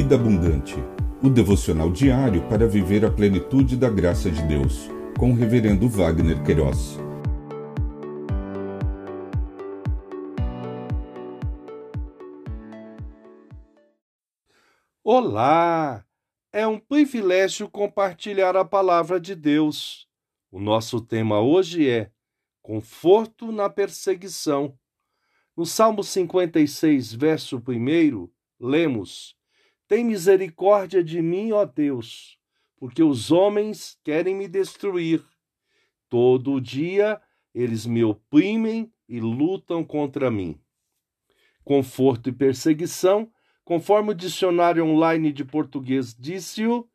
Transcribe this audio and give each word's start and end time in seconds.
Vida 0.00 0.14
Abundante, 0.14 0.76
o 1.20 1.28
devocional 1.28 1.90
diário 1.90 2.48
para 2.48 2.68
viver 2.68 3.04
a 3.04 3.10
plenitude 3.10 3.76
da 3.76 3.90
graça 3.90 4.30
de 4.30 4.40
Deus, 4.46 4.88
com 5.18 5.32
o 5.32 5.34
Reverendo 5.34 5.88
Wagner 5.88 6.40
Queiroz. 6.44 6.96
Olá! 15.02 16.06
É 16.52 16.64
um 16.64 16.78
privilégio 16.78 17.68
compartilhar 17.68 18.56
a 18.56 18.64
palavra 18.64 19.18
de 19.18 19.34
Deus. 19.34 20.06
O 20.48 20.60
nosso 20.60 21.00
tema 21.00 21.40
hoje 21.40 21.90
é 21.90 22.12
Conforto 22.62 23.50
na 23.50 23.68
Perseguição. 23.68 24.78
No 25.56 25.66
Salmo 25.66 26.04
56, 26.04 27.14
verso 27.14 27.56
1, 27.56 28.28
lemos: 28.60 29.36
Tem 29.88 30.04
misericórdia 30.04 31.02
de 31.02 31.22
mim, 31.22 31.52
ó 31.52 31.64
Deus, 31.64 32.38
porque 32.76 33.02
os 33.02 33.32
homens 33.32 33.98
querem 34.04 34.36
me 34.36 34.46
destruir. 34.46 35.24
Todo 36.10 36.60
dia 36.60 37.20
eles 37.54 37.86
me 37.86 38.04
oprimem 38.04 38.92
e 39.08 39.18
lutam 39.18 39.82
contra 39.82 40.30
mim. 40.30 40.60
Conforto 41.64 42.28
e 42.28 42.32
perseguição, 42.32 43.32
conforme 43.64 44.10
o 44.10 44.14
dicionário 44.14 44.84
online 44.84 45.32
de 45.32 45.42
português 45.42 46.14
disse-o, 46.14 46.86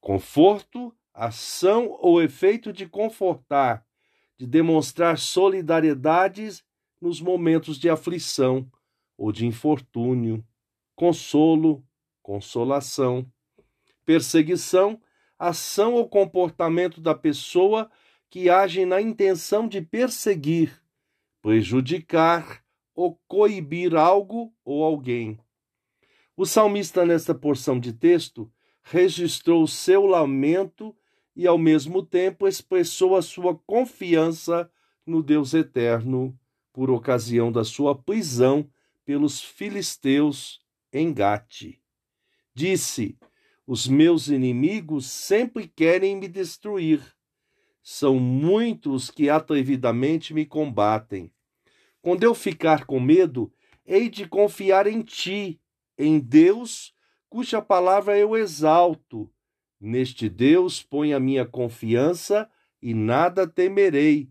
conforto, 0.00 0.94
ação 1.12 1.94
ou 2.00 2.22
efeito 2.22 2.72
de 2.72 2.86
confortar, 2.86 3.84
de 4.38 4.46
demonstrar 4.46 5.18
solidariedade 5.18 6.48
nos 6.98 7.20
momentos 7.20 7.78
de 7.78 7.90
aflição 7.90 8.66
ou 9.16 9.30
de 9.30 9.46
infortúnio, 9.46 10.42
consolo, 10.94 11.84
consolação, 12.22 13.26
perseguição, 14.04 15.00
ação 15.38 15.94
ou 15.94 16.08
comportamento 16.08 17.00
da 17.00 17.14
pessoa 17.14 17.90
que 18.30 18.48
age 18.48 18.86
na 18.86 19.00
intenção 19.00 19.68
de 19.68 19.80
perseguir, 19.82 20.80
prejudicar 21.42 22.62
ou 22.94 23.20
coibir 23.26 23.94
algo 23.94 24.54
ou 24.64 24.82
alguém. 24.84 25.38
O 26.36 26.46
salmista, 26.46 27.04
nesta 27.04 27.34
porção 27.34 27.78
de 27.78 27.92
texto, 27.92 28.50
registrou 28.82 29.66
seu 29.66 30.06
lamento 30.06 30.96
e, 31.36 31.46
ao 31.46 31.58
mesmo 31.58 32.02
tempo, 32.02 32.48
expressou 32.48 33.16
a 33.16 33.22
sua 33.22 33.58
confiança 33.66 34.70
no 35.06 35.22
Deus 35.22 35.54
eterno 35.54 36.38
por 36.72 36.90
ocasião 36.90 37.52
da 37.52 37.64
sua 37.64 37.94
prisão 37.94 38.68
pelos 39.04 39.40
filisteus 39.42 40.60
em 40.92 41.12
Gate. 41.12 41.78
Disse: 42.54 43.18
Os 43.66 43.88
meus 43.88 44.28
inimigos 44.28 45.06
sempre 45.06 45.66
querem 45.66 46.16
me 46.16 46.28
destruir. 46.28 47.00
São 47.82 48.18
muitos 48.18 49.10
que 49.10 49.28
atrevidamente 49.30 50.34
me 50.34 50.44
combatem. 50.44 51.32
Quando 52.00 52.24
eu 52.24 52.34
ficar 52.34 52.84
com 52.84 53.00
medo, 53.00 53.52
hei 53.86 54.08
de 54.08 54.28
confiar 54.28 54.86
em 54.86 55.02
ti, 55.02 55.60
em 55.96 56.18
Deus, 56.18 56.94
cuja 57.28 57.62
palavra 57.62 58.18
eu 58.18 58.36
exalto. 58.36 59.32
Neste 59.80 60.28
Deus 60.28 60.82
ponho 60.82 61.16
a 61.16 61.20
minha 61.20 61.44
confiança 61.44 62.48
e 62.80 62.94
nada 62.94 63.46
temerei. 63.46 64.28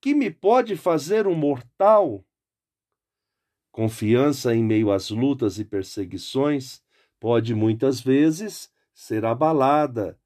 Que 0.00 0.14
me 0.14 0.30
pode 0.30 0.76
fazer 0.76 1.26
um 1.26 1.34
mortal? 1.34 2.24
Confiança 3.72 4.54
em 4.54 4.62
meio 4.62 4.92
às 4.92 5.10
lutas 5.10 5.58
e 5.58 5.64
perseguições 5.64 6.80
pode 7.18 7.54
muitas 7.54 8.00
vezes 8.00 8.70
ser 8.94 9.24
abalada 9.24 10.16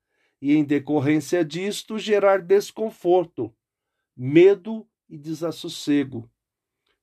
e, 0.43 0.55
em 0.55 0.63
decorrência 0.63 1.43
disto, 1.43 1.99
gerar 1.99 2.43
desconforto, 2.43 3.55
medo 4.15 4.87
e 5.09 5.17
desassossego. 5.17 6.29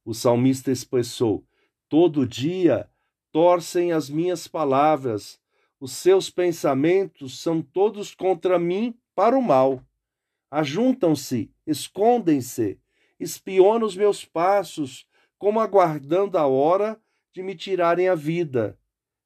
O 0.05 0.13
salmista 0.13 0.71
expressou: 0.71 1.43
Todo 1.89 2.27
dia 2.27 2.87
torcem 3.31 3.91
as 3.91 4.07
minhas 4.07 4.47
palavras, 4.47 5.39
os 5.79 5.93
seus 5.93 6.29
pensamentos 6.29 7.39
são 7.39 7.59
todos 7.59 8.13
contra 8.13 8.59
mim 8.59 8.93
para 9.15 9.35
o 9.35 9.41
mal 9.41 9.81
ajuntam-se, 10.53 11.51
escondem-se, 11.65 12.79
espionam 13.19 13.87
os 13.87 13.95
meus 13.95 14.23
passos, 14.23 15.07
como 15.43 15.59
aguardando 15.59 16.37
a 16.37 16.47
hora 16.47 16.97
de 17.33 17.43
me 17.43 17.53
tirarem 17.53 18.07
a 18.07 18.15
vida. 18.15 18.79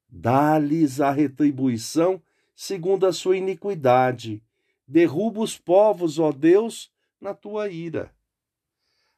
Dá-lhes 0.10 1.00
a 1.00 1.12
retribuição 1.12 2.20
segundo 2.56 3.06
a 3.06 3.14
sua 3.14 3.38
iniquidade. 3.38 4.42
Derruba 4.88 5.42
os 5.42 5.60
povos, 5.60 6.18
ó 6.18 6.32
Deus, 6.32 6.92
na 7.22 7.36
tua 7.36 7.70
ira. 7.70 8.12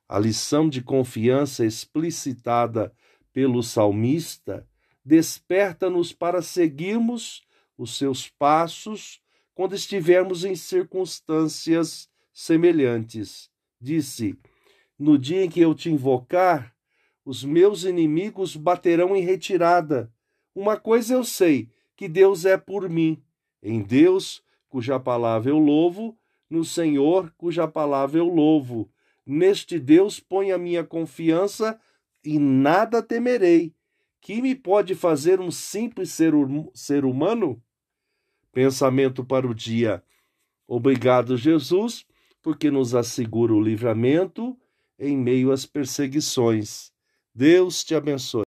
A 0.09 0.19
lição 0.19 0.67
de 0.67 0.81
confiança 0.81 1.65
explicitada 1.65 2.93
pelo 3.31 3.63
salmista 3.63 4.67
desperta-nos 5.05 6.11
para 6.11 6.41
seguirmos 6.41 7.47
os 7.77 7.97
seus 7.97 8.27
passos 8.27 9.21
quando 9.55 9.73
estivermos 9.73 10.43
em 10.43 10.53
circunstâncias 10.53 12.09
semelhantes. 12.33 13.49
Disse: 13.79 14.37
No 14.99 15.17
dia 15.17 15.45
em 15.45 15.49
que 15.49 15.61
eu 15.61 15.73
te 15.73 15.89
invocar, 15.89 16.77
os 17.29 17.43
meus 17.43 17.83
inimigos 17.83 18.55
baterão 18.55 19.15
em 19.15 19.21
retirada. 19.21 20.11
Uma 20.55 20.77
coisa 20.77 21.13
eu 21.13 21.23
sei, 21.23 21.69
que 21.95 22.09
Deus 22.09 22.43
é 22.43 22.57
por 22.57 22.89
mim. 22.89 23.21
Em 23.61 23.83
Deus, 23.83 24.41
cuja 24.67 24.99
palavra 24.99 25.51
eu 25.51 25.59
louvo, 25.59 26.17
no 26.49 26.65
Senhor, 26.65 27.31
cuja 27.37 27.67
palavra 27.67 28.17
eu 28.17 28.27
louvo. 28.27 28.89
Neste 29.23 29.77
Deus 29.77 30.19
ponho 30.19 30.55
a 30.55 30.57
minha 30.57 30.83
confiança 30.83 31.79
e 32.25 32.39
nada 32.39 32.99
temerei. 33.03 33.75
Que 34.19 34.41
me 34.41 34.55
pode 34.55 34.95
fazer 34.95 35.39
um 35.39 35.51
simples 35.51 36.09
ser, 36.09 36.33
hum, 36.33 36.67
ser 36.73 37.05
humano? 37.05 37.61
Pensamento 38.51 39.23
para 39.23 39.45
o 39.45 39.53
dia. 39.53 40.03
Obrigado, 40.67 41.37
Jesus, 41.37 42.07
porque 42.41 42.71
nos 42.71 42.95
assegura 42.95 43.53
o 43.53 43.61
livramento 43.61 44.57
em 44.97 45.15
meio 45.15 45.51
às 45.51 45.63
perseguições. 45.63 46.91
Deus 47.35 47.83
te 47.83 47.95
abençoe. 47.95 48.43